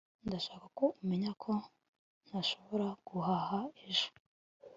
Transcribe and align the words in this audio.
ndashaka 0.27 0.65
ko 0.77 0.85
umenya 1.01 1.31
ko 1.43 1.51
ntashobora 2.27 2.87
kuhaba 3.07 3.59
ejo 3.87 4.09